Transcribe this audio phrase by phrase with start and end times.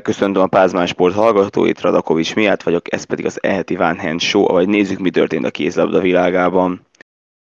[0.00, 4.48] Köszöntöm a Pázmán Sport hallgatóit, Radakovics miatt vagyok, ez pedig az Eheti Van Hand Show,
[4.48, 6.86] ahogy nézzük, mi történt a kézlabda világában.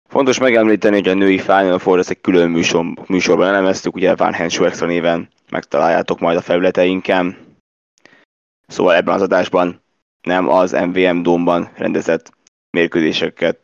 [0.09, 4.35] Fontos megemlíteni, hogy a női Final Four ezt egy külön műsor, műsorban elemeztük, ugye Van
[4.35, 7.37] Hand Show extra néven megtaláljátok majd a felületeinken.
[8.67, 9.83] Szóval ebben az adásban
[10.23, 12.33] nem az MVM Domban rendezett
[12.71, 13.59] mérkőzéseket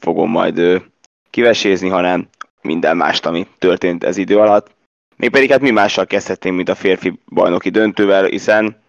[0.00, 0.82] fogom majd
[1.30, 2.28] kivesézni, hanem
[2.62, 4.78] minden mást, ami történt ez idő alatt.
[5.20, 8.82] Mégpedig hát mi mással kezdhetnénk, mint a férfi bajnoki döntővel, hiszen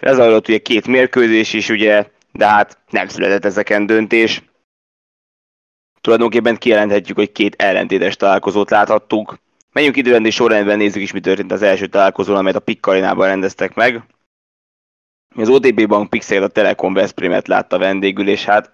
[0.00, 4.42] lezajlott ugye két mérkőzés is, ugye, de hát nem született ezeken döntés.
[6.00, 9.38] Tulajdonképpen kijelenthetjük, hogy két ellentétes találkozót láthattunk.
[9.72, 14.02] Menjünk időrendi sorrendben, nézzük is, mi történt az első találkozón, amelyet a Pikkarinában rendeztek meg.
[15.34, 18.72] Az OTP Bank Pixel a Telekom Veszprémet látta vendégül, és hát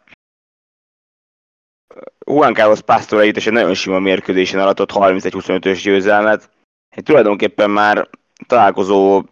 [2.27, 6.51] Juan Carlos Pastor egy nagyon sima mérkőzésen alatott 31-25-ös győzelmet.
[6.89, 8.09] Egy tulajdonképpen már
[8.47, 9.23] találkozó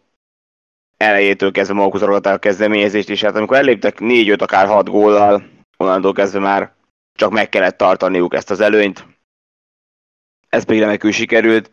[0.96, 5.42] elejétől kezdve magukhoz ragadták a kezdeményezést, és hát amikor elléptek 4-5, akár 6 góllal,
[5.76, 6.72] onnantól kezdve már
[7.14, 9.06] csak meg kellett tartaniuk ezt az előnyt.
[10.48, 11.70] Ez pedig remekül sikerült.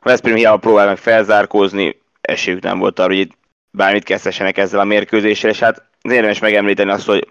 [0.00, 3.38] A Veszprém hiába próbál meg felzárkózni, esélyük nem volt arra, hogy itt
[3.70, 7.28] bármit kezdhessenek ezzel a mérkőzéssel, és hát érdemes megemlíteni azt, hogy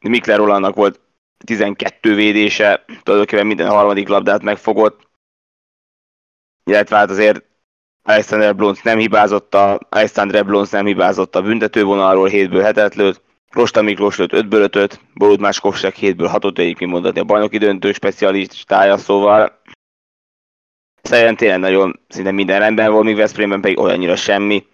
[0.00, 1.00] Mikler Rolandnak volt
[1.44, 5.08] 12 védése, tulajdonképpen minden harmadik labdát megfogott,
[6.64, 7.44] illetve hát azért
[8.02, 13.82] Alexander Blonz nem hibázott a, Alexander Blonz nem hibázott a büntetővonalról, 7-ből 7 lőtt, Rosta
[13.82, 19.60] Miklós lőtt 5-ből 5-öt, Borut Máskovsek 7-ből 6-ot, egyébként mondani a bajnoki döntő specialistája, szóval
[21.02, 24.66] szerintem tényleg nagyon szinte minden rendben volt, míg Veszprémben pedig olyannyira semmi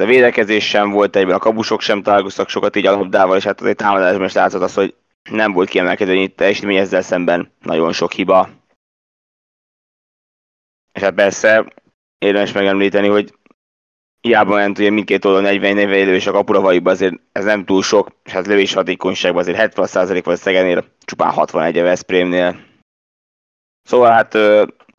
[0.00, 3.60] a védekezés sem volt egyben, a kabusok sem találkoztak sokat így a labdával, és hát
[3.60, 4.94] azért támadásban is látszott az, hogy
[5.30, 8.48] nem volt kiemelkedő itt teljesítmény ezzel szemben nagyon sok hiba.
[10.92, 11.72] És hát persze
[12.18, 13.34] érdemes megemlíteni, hogy
[14.20, 18.08] hiába ment ugye mindkét oldalon 40 40 lövés a kapura azért ez nem túl sok,
[18.24, 22.60] és hát lövés hatékonyságban azért 70% volt Szegenél, csupán 61 a Veszprémnél.
[23.82, 24.38] Szóval hát,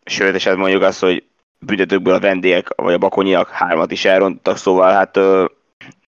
[0.06, 1.31] sőt, és hát mondjuk azt, hogy
[1.66, 5.18] büntetőkből a vendégek, vagy a bakonyiak hármat is elrontottak, szóval hát,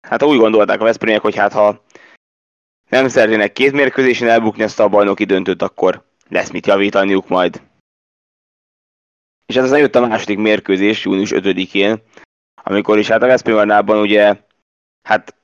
[0.01, 1.83] hát úgy gondolták a Veszprémiek, hogy hát ha
[2.89, 7.63] nem szeretnének két mérkőzésen elbukni ezt a bajnoki döntőt, akkor lesz mit javítaniuk majd.
[9.47, 12.03] És ez aztán jött a második mérkőzés, június 5-én,
[12.63, 14.37] amikor is hát a Veszprém ugye,
[15.03, 15.35] hát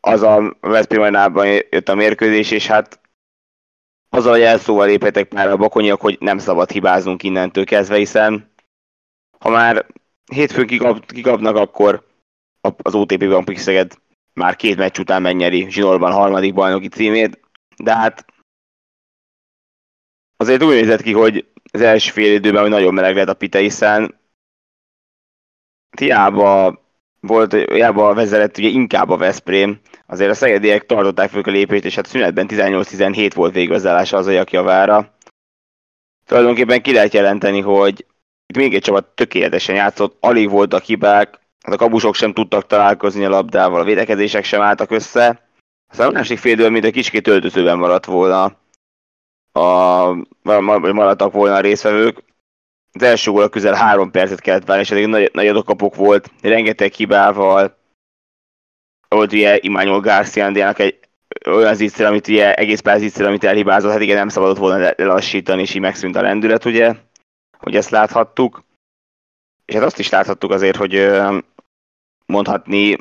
[0.00, 1.14] az a Veszprém
[1.70, 2.99] jött a mérkőzés, és hát
[4.10, 8.52] azzal a jelszóval léphetek már a bakonyiak, hogy nem szabad hibáznunk innentől kezdve, hiszen
[9.38, 9.86] ha már
[10.32, 12.06] hétfőn kikap, kikapnak, akkor
[12.82, 13.98] az OTP Bank Szeged
[14.32, 17.40] már két meccs után megnyeri Zsinórban harmadik bajnoki címét,
[17.76, 18.24] de hát
[20.36, 23.58] azért úgy nézett ki, hogy az első fél időben hogy nagyon meleg lett a pite,
[23.58, 24.20] hiszen
[25.96, 26.80] hiába
[27.20, 31.94] volt, hiába vezetett ugye inkább a Veszprém, azért a szegediek tartották fel a lépést, és
[31.94, 35.14] hát szünetben 18-17 volt végigazdálása az a javára.
[36.26, 38.06] Tulajdonképpen ki lehet jelenteni, hogy
[38.46, 43.24] itt még egy csapat tökéletesen játszott, alig voltak hibák, hát a kabusok sem tudtak találkozni
[43.24, 45.48] a labdával, a védekezések sem álltak össze.
[45.90, 48.58] Aztán a másik fél mint a kicsikét öltözőben maradt volna
[49.52, 52.22] a, maradtak volna a részvevők.
[52.92, 56.92] Az első gól közel három percet kellett várni, és eddig nagy, nagy adokapok volt, rengeteg
[56.92, 57.78] hibával.
[59.08, 60.98] Volt ugye Immanuel Garciandiának egy
[61.46, 65.60] olyan zicser, amit ugye egész pár zicser, amit elhibázott, hát igen, nem szabadott volna lelassítani,
[65.60, 66.94] és így megszűnt a lendület, ugye
[67.58, 68.62] hogy ezt láthattuk.
[69.64, 71.10] És hát azt is láthattuk azért, hogy
[72.26, 72.96] mondhatni,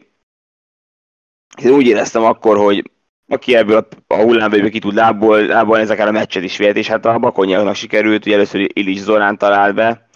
[1.61, 2.91] én úgy éreztem akkor, hogy
[3.29, 6.87] aki ebből a hullámből ki tud lából, lából ez akár a meccset is vélt, és
[6.87, 10.09] hát a Bakonyiaknak sikerült, hogy először Illich Zorán talál be,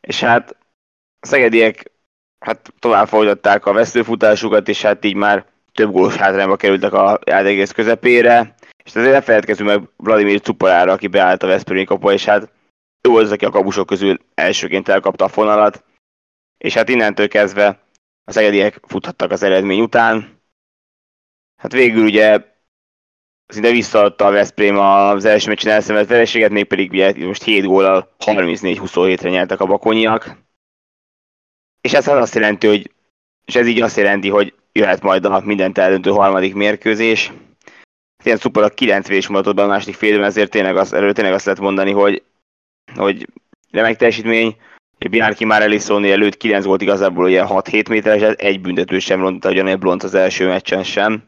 [0.00, 0.56] és hát
[1.20, 1.92] a szegediek
[2.38, 7.72] hát tovább folytatták a vesztőfutásukat, és hát így már több gólos hátrányba kerültek a játék
[7.72, 8.54] közepére,
[8.84, 12.50] és azért ne feledkezzünk meg Vladimir Cuparára, aki beállt a Veszprémi kapu, és hát
[13.00, 15.84] ő volt az, aki a kabusok közül elsőként elkapta a fonalat,
[16.58, 17.78] és hát innentől kezdve
[18.24, 20.35] az egediek futhattak az eredmény után.
[21.56, 22.44] Hát végül ugye
[23.46, 29.28] szinte visszaadta a Veszprém az első meccsen elszenvedett vereséget, mégpedig ugye most 7 góllal 34-27-re
[29.28, 30.36] nyertek a bakonyiak.
[31.80, 32.90] És ez azt jelenti, hogy
[33.44, 37.32] és ez így azt jelenti, hogy jöhet majd a mindent eldöntő harmadik mérkőzés.
[38.24, 41.60] Ilyen szuper a 9 vés a második félben, ezért tényleg azt, erről tényleg azt lehet
[41.60, 42.22] mondani, hogy
[42.94, 43.26] hogy
[43.70, 44.56] remek teljesítmény,
[45.10, 49.78] Bianchi már Ellison előtt 9 volt igazából ugye 6-7 méteres, egy büntető sem rontotta, ugyanilyen
[49.78, 51.24] Blont az első meccsen sem.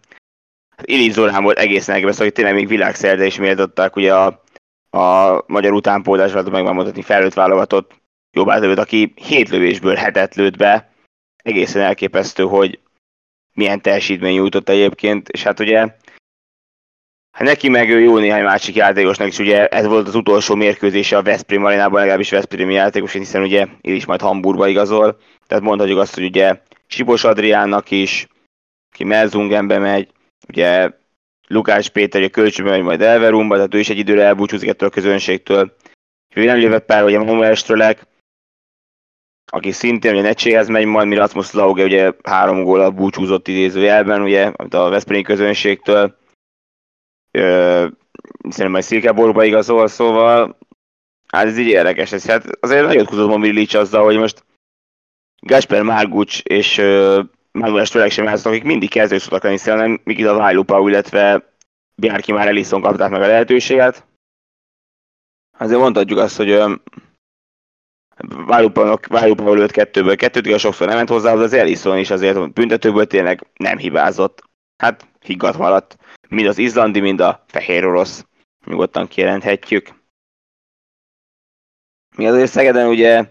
[0.83, 4.43] Illich Zorán volt egészen elképesztő, hogy tényleg még világszerte is méltották ugye a,
[4.91, 8.01] a magyar utánpótlás, vagy meg mondhatni felnőtt válogatott
[8.33, 10.93] jobbá lőtt, aki hét lövésből hetet lőtt be.
[11.37, 12.79] Egészen elképesztő, hogy
[13.55, 15.97] milyen teljesítmény nyújtott egyébként, és hát ugye
[17.39, 21.23] Hát neki meg jó néhány másik játékosnak is, ugye ez volt az utolsó mérkőzése a
[21.23, 25.19] Veszprém arénában, legalábbis Veszprém játékos, hiszen ugye ő is majd Hamburgba igazol.
[25.47, 28.27] Tehát mondhatjuk azt, hogy ugye Sipos Adriánnak is,
[28.95, 30.09] ki Melzungenbe megy,
[30.49, 30.91] ugye
[31.47, 34.93] Lukás Péter ugye kölcsönbe megy majd Elverumba, tehát ő is egy időre elbúcsúzik ettől a
[34.93, 35.77] közönségtől.
[36.35, 38.07] Ő nem lépett pár, ugye Manuel Strölek,
[39.51, 44.89] aki szintén ugye Necséhez megy majd, Mirasmus Lauge ugye három góla búcsúzott idézőjelben, ugye, a
[44.89, 46.17] Veszprém közönségtől
[47.31, 50.59] szerintem majd Szilkeborba igazol, szóval
[51.27, 52.13] hát ez így érdekes.
[52.13, 54.45] Ez, hát azért nagyon kutatom a azzal, hogy most
[55.41, 60.27] Gasper Márgucs és uh, Manuel Stölek sem játszottak, akik mindig kezdők szoktak lenni, szerintem míg
[60.27, 61.53] a Vájlupa, illetve
[61.95, 64.07] Bjárki már Ellison kapták meg a lehetőséget.
[65.59, 66.63] Azért mondhatjuk azt, hogy
[69.09, 73.07] Vájlupa lőtt kettőből kettőt, igaz sokszor nem ment hozzá, de az Ellison is azért büntetőből
[73.07, 74.43] tényleg nem hibázott.
[74.83, 75.97] Hát higgadt maradt
[76.29, 78.27] mind az izlandi, mind a fehér orosz.
[78.65, 79.89] Nyugodtan kijelenthetjük.
[82.17, 83.29] Mi azért Szegeden ugye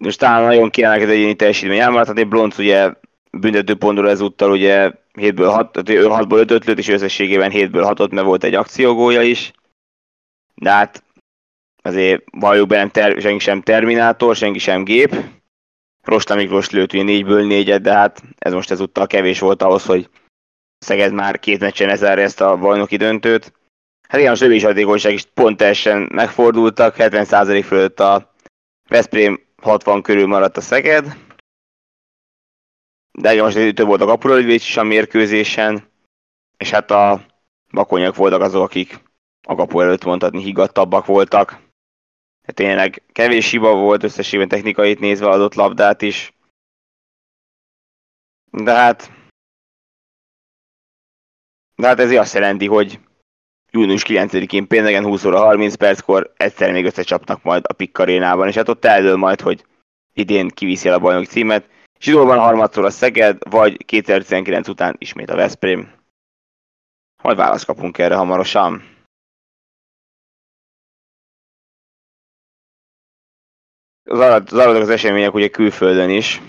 [0.00, 2.92] most talán nagyon kiemelkedő egyéni teljesítmény elmaradt, hát Blonc ugye
[3.30, 8.54] büntetőpontról ezúttal ugye 7-ből 6, 6-ból 5 ötlőt, és összességében 7-ből 6 mert volt egy
[8.54, 9.52] akciógója is.
[10.54, 11.04] De hát
[11.82, 15.14] azért valljuk be, ter, senki sem Terminátor, senki sem gép.
[16.02, 20.08] Rosta Miklós lőtt ugye 4-ből 4 de hát ez most ezúttal kevés volt ahhoz, hogy
[20.78, 23.52] Szeged már két meccsen ezerre ezt a bajnoki döntőt.
[24.08, 28.34] Hát igen, a lövés hatékonyság is pont teljesen megfordultak, 70% fölött a
[28.88, 31.28] Veszprém 60 körül maradt a Szeged.
[33.12, 35.90] De igen, most több volt a kapuralövés is a mérkőzésen,
[36.56, 37.26] és hát a
[37.72, 39.02] bakonyak voltak azok, akik
[39.46, 41.50] a kapu előtt mondhatni higgadtabbak voltak.
[42.42, 46.34] Hát tényleg kevés hiba volt összességében technikait nézve adott labdát is.
[48.50, 49.10] De hát
[51.80, 53.00] de hát ez azt jelenti, hogy
[53.70, 58.68] június 9-én pénteken 20 óra 30 perckor egyszer még összecsapnak majd a Pikkarénában, és hát
[58.68, 59.64] ott eldől majd, hogy
[60.12, 61.68] idén kiviszi el a bajnok címet.
[62.00, 65.92] Zsidóban harmadszor a Szeged, vagy 2019 után ismét a Veszprém.
[67.22, 68.88] Majd választ kapunk erre hamarosan.
[74.04, 76.40] Zajlottak az események ugye külföldön is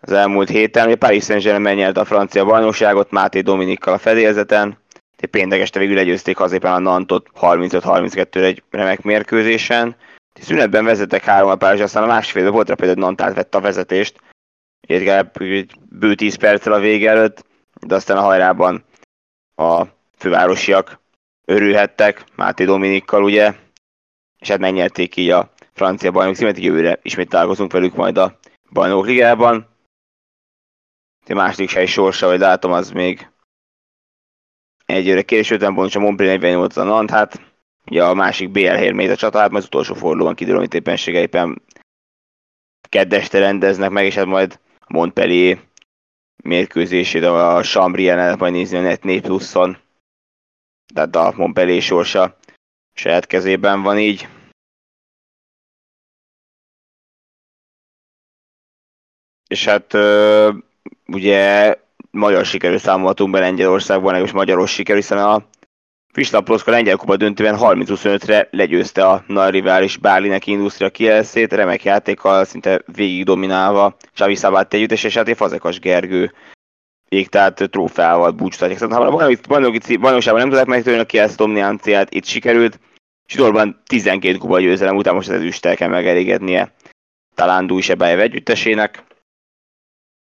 [0.00, 0.86] az elmúlt héten.
[0.86, 4.78] Ugye Paris Saint-Germain nyerte a francia bajnokságot Máté Dominikkal a fedélzeten.
[5.26, 9.96] Péntek este végül legyőzték hazépen a Nantot 35-32 egy remek mérkőzésen.
[10.40, 14.20] Szünetben vezettek három a Párizs, aztán a másfél volt például Nantát vett a vezetést.
[14.80, 15.26] Egy
[15.88, 17.44] bő 10 perccel a vége előtt,
[17.80, 18.84] de aztán a hajrában
[19.54, 19.84] a
[20.16, 21.00] fővárosiak
[21.44, 23.54] örülhettek, Máté Dominikkal ugye,
[24.38, 28.38] és hát megnyerték így a francia bajnok címet, jövőre ismét találkozunk velük majd a
[28.72, 29.66] bajnok ligában.
[31.26, 33.28] A második hely sorsa, hogy látom, az még
[34.88, 37.40] egyre késő tempont, és a Montpellier 48 a Nant, hát
[37.90, 41.20] ugye a másik BL helyén a csata, hát majd az utolsó fordulóban kiderül, hogy éppensége
[41.20, 41.62] éppen
[42.88, 45.58] keddeste rendeznek meg, és hát majd Montpellier
[46.42, 49.78] mérkőzését a Chambry ellen majd nézni a Net 4 pluszon.
[50.94, 52.36] Tehát a Montpellier sorsa
[52.92, 54.28] saját kezében van így.
[59.46, 59.94] És hát
[61.06, 61.74] ugye
[62.10, 65.42] magyar sikerű számolhatunk be Lengyelországban, és magyaros sikerű, hiszen a
[66.12, 72.82] Fislaploszka lengyel kupa döntőben 30-25-re legyőzte a nagy rivális Bálinek Industria Kielszét, remek játékkal szinte
[72.86, 76.32] végig dominálva Csavi Szabát együttes, és hát Fazekas Gergő
[77.08, 78.78] ég, tehát trófeával búcsúztatják.
[78.78, 79.36] Szóval ha a
[80.00, 82.80] bajnokságban nem tudják megtörni a Kielsz dominanciát, itt sikerült,
[83.30, 86.72] Sidorban 12 kupa győzelem után most az ezüsttel kell megelégednie
[87.38, 89.04] talán Dújsebájev együttesének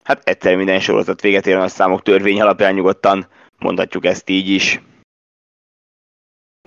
[0.08, 4.82] hát egyszer minden sorozat véget ér a számok törvény alapján nyugodtan mondhatjuk ezt így is.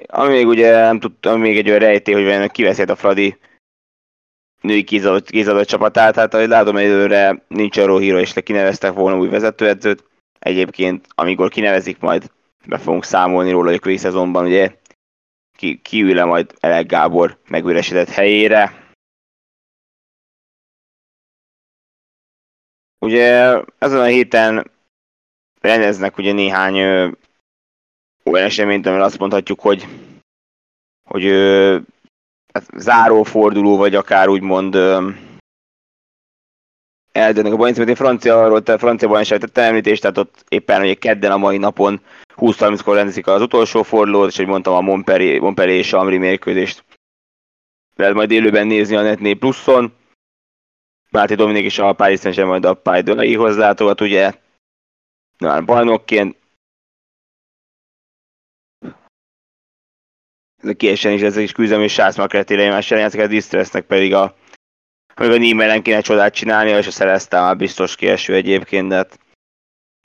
[0.06, 3.38] Ami még ugye nem tudtam, még egy olyan rejtély, hogy vajon kiveszed a Fradi
[4.61, 9.28] női kézadott csapatát, hát ahogy látom előre nincs arról híra, és le kineveztek volna új
[9.28, 10.04] vezetőedzőt.
[10.38, 12.30] Egyébként, amikor kinevezik, majd
[12.66, 14.75] be fogunk számolni róla, hogy a ugye
[15.56, 18.79] ki, kiül-e majd Elek Gábor megüresedett helyére.
[23.00, 24.71] Ugye ezen a héten
[25.61, 27.09] rendeznek ugye néhány ö,
[28.25, 29.87] olyan eseményt, amivel azt mondhatjuk, hogy,
[31.09, 31.78] hogy ö,
[32.52, 35.11] hát záróforduló, vagy akár úgymond ö,
[37.12, 37.88] eldönnek a bajnokcímet.
[37.88, 41.59] Én francia, arról, te francia bajnokság tettem említést, tehát ott éppen ugye kedden a mai
[41.59, 42.00] napon
[42.37, 46.85] 20-30-kor rendezik az utolsó fordulót, és hogy mondtam a Montpellier, Montpellier és Amri mérkőzést
[48.00, 49.92] lehet majd élőben nézni a Netné pluszon.
[51.11, 54.33] Báti Dominik is a Paris saint majd a Pajdonaihoz látogat, ugye,
[55.38, 56.37] már bajnokként.
[60.76, 64.37] Kiesen is ezek is küzdem, és Sász Makretére egymás ellen játszik, a Distressnek pedig a
[65.17, 69.19] még a Niemellen kéne csodát csinálni, és a Celeste már biztos kieső egyébként, de hát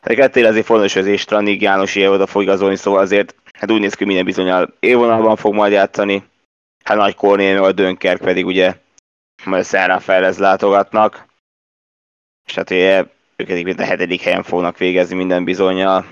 [0.06, 3.72] Hát kettél azért fontos, hogy az Stranig János ilyen oda fog igazolni, szóval azért hát
[3.72, 6.24] úgy néz ki, minden bizonyal évvonalban fog majd játszani.
[6.84, 8.76] Hát Nagy Kornél, a Dönkerk pedig ugye
[9.44, 11.25] majd Szerrán fejlesz látogatnak.
[12.46, 16.06] És hát ugye ők mint a hetedik helyen fognak végezni minden bizonyal.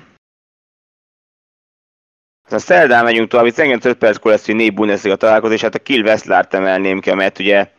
[2.44, 5.76] Aztán szerdán megyünk tovább, itt engem 5 perckor lesz, hogy négy Bundesliga találkozó, és hát
[5.76, 7.72] a Kiel Westlárt emelném ki, mert ugye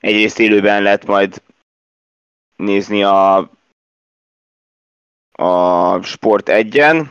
[0.00, 1.42] egyrészt élőben lehet majd
[2.56, 3.50] nézni a
[5.32, 7.06] a Sport 1-en,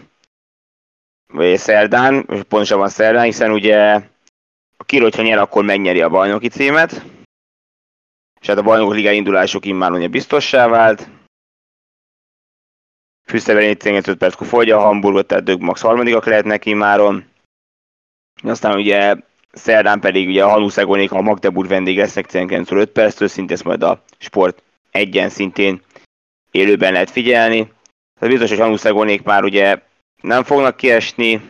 [1.28, 4.02] vagy szerdán, pontosabban szerdán, hiszen ugye
[4.78, 7.06] a Kiel, hogyha nyer, akkor megnyeri a bajnoki címet,
[8.42, 11.10] és hát a bajnok liga indulások immár ugye biztossá vált.
[13.26, 17.26] Fűszerben 5 perc fogyja a Hamburgot, tehát Dög Max harmadikak lehetnek immáron.
[18.44, 19.16] Aztán ugye
[19.52, 23.84] szerdán pedig ugye a Hanuszegónék a Magdeburg vendég lesznek 19 5 perctől, szintén ezt majd
[23.84, 25.82] a Sport egyen szintén
[26.52, 27.72] élőben lehet figyelni.
[28.20, 29.82] Tehát biztos, hogy Hanuszegónék már ugye
[30.22, 31.42] nem fognak kiesni,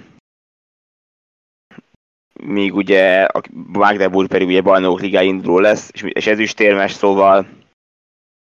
[2.41, 7.47] míg ugye a Magdeburg pedig ugye bajnok ligá induló lesz, és ez is térmes, szóval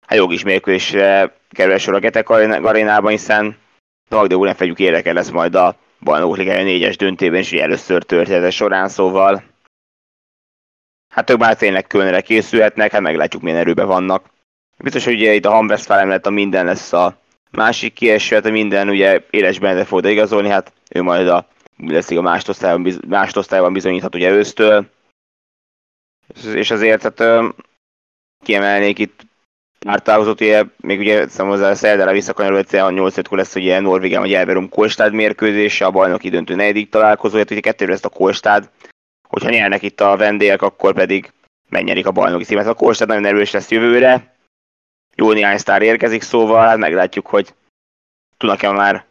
[0.07, 3.57] hát jogis mérkőzésre kerül sor a Getek arénában, hiszen
[4.09, 8.49] a Magdeburg nem fegyük érdekel lesz majd a bajnok ligája négyes döntében, és először története
[8.49, 9.43] során, szóval
[11.13, 14.25] hát ők már tényleg különre készülhetnek, hát meglátjuk milyen erőben vannak.
[14.77, 17.17] Biztos, hogy ugye itt a Hamveszfálem lett a minden lesz a
[17.51, 22.21] másik kieső, hát minden ugye éles benne fog igazolni, hát ő majd a lesz a
[22.21, 24.85] másodosztályban, másodosztályban bizonyíthat ugye ősztől.
[26.53, 27.23] És azért hát
[28.43, 29.25] kiemelnék itt
[29.85, 34.21] már távozott, ugye, még ugye hozzá a szerdára visszakanyarodott, a 8 5 lesz ugye Norvégián
[34.21, 38.69] vagy Elverum Kolstad mérkőzése, a bajnoki döntő negyedik találkozó, hát ugye kettőre ezt a Kolstad,
[39.27, 41.31] hogyha nyernek itt a vendégek, akkor pedig
[41.69, 42.67] megnyerik a bajnoki címet.
[42.67, 44.35] A Kolstad nagyon erős lesz jövőre,
[45.15, 47.53] jó néhány sztár érkezik, szóval hát meglátjuk, hogy
[48.37, 49.05] tudnak-e már,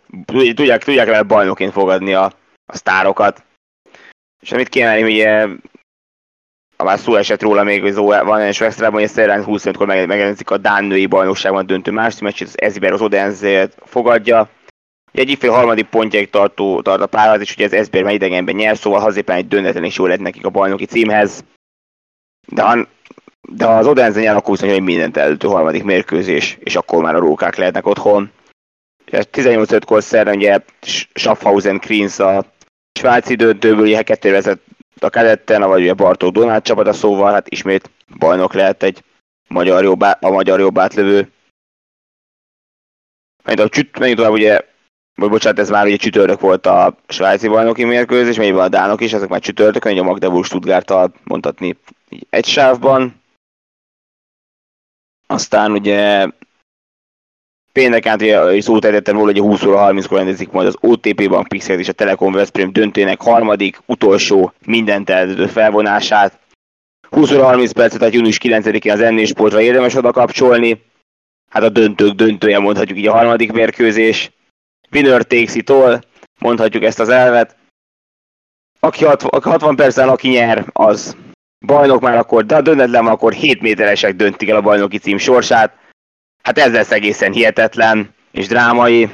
[0.54, 2.32] tudják, tudják már bajnoként fogadni a,
[2.74, 3.42] a sztárokat.
[4.40, 5.46] És amit kiemelni, ugye
[6.76, 10.56] a már szó esett róla még, hogy van egy extrában, hogy Szerrán 25-kor megjelenik a
[10.56, 14.48] Dán női bajnokságban döntő más meccsét, az Ezber az Odense fogadja.
[15.12, 18.76] Egy ifjú harmadik pontjáig tartó, tart a párat, és ugye az Ezber már idegenben nyer,
[18.76, 21.44] szóval hazépen egy döntetlen is jó lett nekik a bajnoki címhez.
[22.46, 22.86] De
[23.48, 27.18] de az Odense nyer, akkor viszont mindent előtt a harmadik mérkőzés, és akkor már a
[27.18, 28.30] rókák lehetnek otthon.
[29.10, 30.58] 18-5-kor szerre ugye
[31.14, 32.44] Schaffhausen Kriens a
[32.98, 34.60] svájci döntőből, ugye kettő vezet
[35.00, 39.04] a kadetten, vagy ugye Bartók Donát csapata, szóval hát ismét bajnok lehet egy
[39.48, 41.32] magyar jobb, a magyar jobb átlövő.
[43.44, 44.60] A csüt, menjünk tovább, ugye,
[45.14, 49.12] vagy bocsánat, ez már ugye csütörtök volt a svájci bajnoki mérkőzés, melyben a dánok is,
[49.12, 51.76] ezek már csütörtök, ugye a Magdeburg stuttgart mondhatni
[52.30, 53.22] egy sávban.
[55.26, 56.28] Aztán ugye
[57.74, 61.48] pénteken ugye szót ejtettem róla, hogy a 20 óra 30-kor rendezik majd az OTP Bank
[61.48, 66.38] Pixel és a Telekom Veszprém döntőnek harmadik, utolsó, mindent eldöntő felvonását.
[67.10, 70.82] 20 óra 30 percet, tehát június 9-én az Ennél Sportra érdemes oda kapcsolni.
[71.50, 74.30] Hát a döntők döntője mondhatjuk így a harmadik mérkőzés.
[74.92, 76.00] Winner takes it all,
[76.40, 77.56] mondhatjuk ezt az elvet.
[78.80, 81.16] Aki 60 percen, aki nyer, az
[81.66, 85.83] bajnok már akkor, de a döntetlen akkor 7 méteresek döntik el a bajnoki cím sorsát.
[86.44, 89.08] Hát ez lesz egészen hihetetlen és drámai.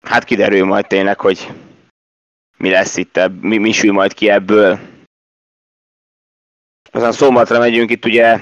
[0.00, 1.52] Hát kiderül majd tényleg, hogy
[2.56, 4.78] mi lesz itt, mi, mi sül majd ki ebből.
[6.90, 8.40] Aztán szombatra megyünk itt ugye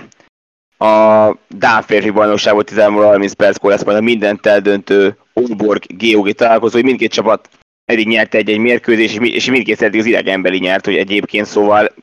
[0.79, 6.75] a Dán férfi bajnokság volt 13-30 perckor lesz majd a mindent eldöntő Oborg GOG találkozó,
[6.75, 7.49] hogy mindkét csapat
[7.85, 11.95] eddig nyerte egy-egy mérkőzés, és mindkét eddig az idegenbeli nyert, hogy egyébként szóval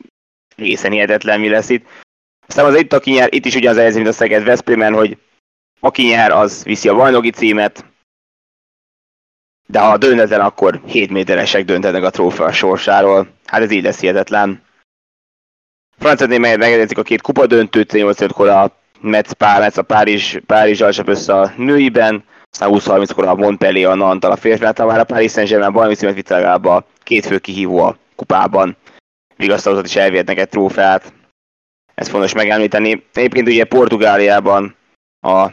[0.56, 2.04] egészen hihetetlen mi lesz itt.
[2.48, 5.18] Aztán az itt, aki nyer, itt is ugyanaz helyzet, mint a Szeged Veszprémen, hogy
[5.80, 7.86] aki nyer, az viszi a bajnoki címet,
[9.68, 13.28] de ha döntetlen, akkor 7 méteresek döntenek a trófea sorsáról.
[13.46, 14.64] Hát ez így lesz hihetetlen.
[15.98, 21.08] Francianél megegyezik a két kupa döntőt, 85-kor a Metz, Pár, Metz a Párizs, Párizs alsap
[21.08, 25.32] össze a nőiben, aztán 20-30-kor a Montpellier, a Nantal, a férfi, hát már a Paris
[25.32, 28.78] Saint-Germain bajnoki címet vitt a két fő kihívó a kupában.
[29.36, 31.14] Vigasztalózat is elvihetnek egy trófeát.
[31.96, 33.06] Ez fontos megemlíteni.
[33.14, 34.76] Egyébként ugye Portugáliában
[35.22, 35.48] a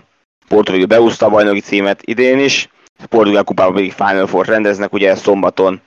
[0.48, 2.68] Portugál beúszta a bajnoki címet idén is,
[3.02, 5.80] a Portugál kupában pedig Final Four rendeznek, ugye szombaton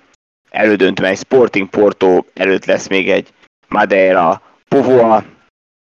[0.50, 3.30] elődöntő, egy Sporting Porto előtt lesz még egy
[3.68, 5.24] Madeira, Povoa,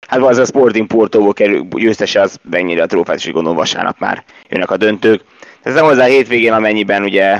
[0.07, 4.23] hát az a Sporting Portóból kerül, győztese az mennyire a trófát, és gondolom vasárnap már
[4.49, 5.23] jönnek a döntők.
[5.61, 7.31] Ez nem hozzá a hétvégén, amennyiben ugye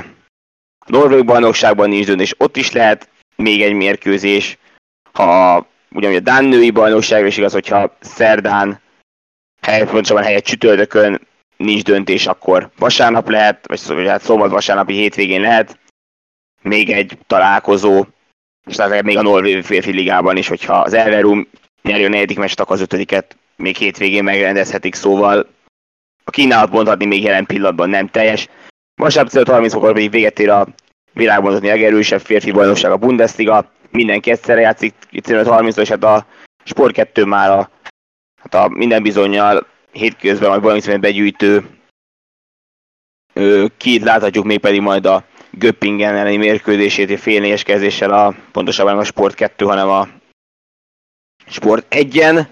[0.78, 4.58] a Norvég bajnokságban nincs döntés, ott is lehet még egy mérkőzés.
[5.12, 8.80] Ha ugyanúgy a Dán női bajnokság is igaz, hogyha szerdán,
[9.60, 11.20] helyett, pontosabban helyett csütörtökön
[11.56, 15.78] nincs döntés, akkor vasárnap lehet, vagy hát szombat vasárnapi hétvégén lehet
[16.62, 18.04] még egy találkozó,
[18.66, 21.48] és tehát még a Norvég férfi ligában is, hogyha az Elverum
[21.82, 25.46] nyeri a negyedik meccset, akkor az ötödiket még hétvégén megrendezhetik, szóval
[26.24, 28.48] a kínálat mondhatni még jelen pillanatban nem teljes.
[28.94, 30.66] Vasárnap 30 fokor pedig véget ér a
[31.12, 36.26] világban legerősebb férfi bajnokság a Bundesliga, mindenki egyszerre játszik, itt 30 és hát a
[36.64, 37.70] Sport 2 már a,
[38.42, 41.78] hát a minden bizonyal hétközben valami begyűjtő
[43.76, 49.04] két láthatjuk még pedig majd a Göppingen elleni mérkőzését fél négyes kezdéssel a, pontosabban a
[49.04, 50.08] Sport 2, hanem a
[51.46, 52.46] Sport 1-en.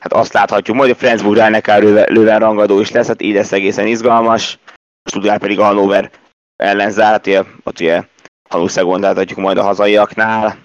[0.00, 3.86] Hát azt láthatjuk, majd a Flensburg Reinekár lőven rangadó is lesz, hát így lesz egészen
[3.86, 4.58] izgalmas.
[5.04, 6.10] Stuttgart pedig a Hannover
[6.56, 8.02] ellen zárt, ugye, ott ugye
[8.48, 10.56] Haluszegon láthatjuk majd a hazaiaknál.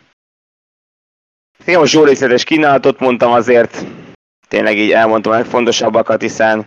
[1.65, 3.85] Most jó részletes kínálatot mondtam azért,
[4.47, 6.65] tényleg így elmondtam a legfontosabbakat, hiszen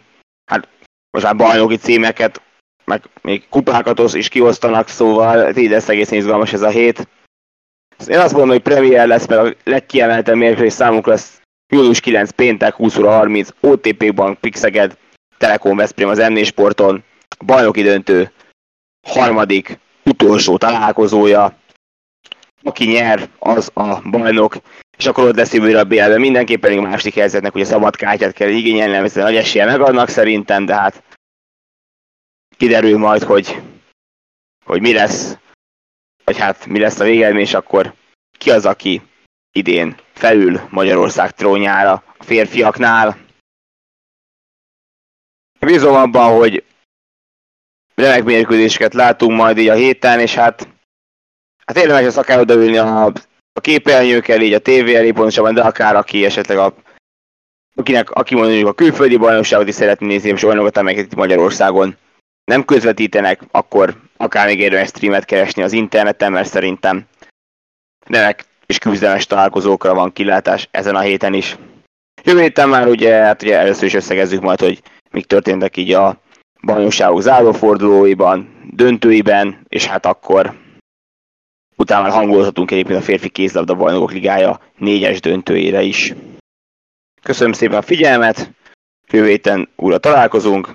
[0.50, 0.68] hát
[1.11, 2.42] most már bajnoki címeket
[2.85, 7.09] meg még kupákat is kiosztanak, szóval így lesz egészen izgalmas ez a hét.
[8.07, 11.40] Én azt mondom, hogy Premier lesz, mert a legkiemeltebb mérkőzés számunkra lesz
[11.73, 14.97] július 9 péntek 20 óra 30 OTP Bank Pixeged
[15.38, 17.04] Telekom Veszprém az m Sporton
[17.45, 18.33] bajnoki döntő
[19.07, 21.57] harmadik utolsó találkozója.
[22.62, 24.56] Aki nyer, az a bajnok,
[24.96, 26.20] és akkor ott lesz újra a BL-ben.
[26.20, 30.64] Mindenképpen még a másik helyzetnek, a szabad kártyát kell igényelni, ez nagy esélye megadnak szerintem,
[30.64, 31.02] de hát
[32.56, 33.62] kiderül majd, hogy,
[34.64, 35.36] hogy mi lesz,
[36.24, 37.94] vagy hát mi lesz a végelmény, és akkor
[38.38, 39.02] ki az, aki
[39.52, 43.18] idén felül Magyarország trónjára a férfiaknál.
[45.60, 46.64] Bízom abban, hogy
[47.94, 50.68] remek mérkőzéseket látunk majd így a héten, és hát,
[51.69, 53.04] hát érdemes a szakára odaülni a,
[53.52, 56.75] a képernyők elé, így a tévé elé pontosabban, de akár aki esetleg a
[57.75, 61.97] akinek, aki mondjuk a külföldi bajnokságot is szeretné nézni, és olyanokat, amelyeket itt Magyarországon
[62.45, 67.07] nem közvetítenek, akkor akár még érdemes streamet keresni az interneten, mert szerintem
[68.07, 71.57] remek és küzdelmes találkozókra van kilátás ezen a héten is.
[72.23, 76.21] Jövő héten már ugye, hát ugye először is összegezzük majd, hogy mik történtek így a
[76.63, 80.54] bajnokságok zárófordulóiban, döntőiben, és hát akkor
[81.78, 86.14] utána már hangolhatunk egyébként a férfi kézlabda bajnokok ligája négyes döntőjére is.
[87.23, 88.50] Köszönöm szépen a figyelmet,
[89.10, 90.69] jövő héten újra találkozunk,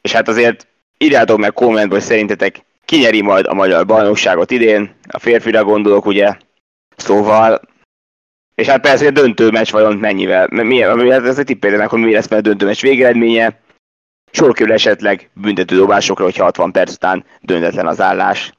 [0.00, 0.66] és hát azért
[0.98, 6.36] írjátok meg kommentben, hogy szerintetek kinyeri majd a magyar bajnokságot idén, a férfira gondolok ugye,
[6.96, 7.60] szóval,
[8.54, 11.88] és hát persze, hogy a döntő meccs vajon mennyivel, milyen, hát ez egy tippelje meg,
[11.88, 13.60] hogy mi lesz a döntő meccs végeredménye,
[14.30, 18.52] sor kerül esetleg büntető dobásokra, hogy 60 perc után döntetlen az állás.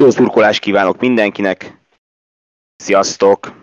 [0.00, 1.80] Jó szurkolást kívánok mindenkinek,
[2.76, 3.59] sziasztok!